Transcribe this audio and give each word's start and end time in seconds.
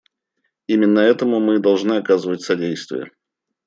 Именно 0.65 0.97
этому 1.01 1.39
мы 1.39 1.57
и 1.57 1.61
должны 1.61 1.93
оказывать 1.95 2.41
содействие. 2.41 3.11